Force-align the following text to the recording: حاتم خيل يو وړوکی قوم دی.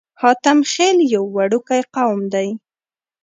حاتم 0.21 0.59
خيل 0.71 0.97
يو 1.13 1.23
وړوکی 1.35 1.81
قوم 1.95 2.19
دی. 2.33 2.47